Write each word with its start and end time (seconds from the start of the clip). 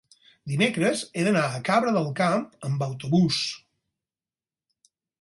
dimecres 0.51 1.03
he 1.11 1.25
d'anar 1.27 1.43
a 1.51 1.61
Cabra 1.69 1.95
del 1.99 2.11
Camp 2.23 2.49
amb 2.71 2.89
autobús. 2.89 3.41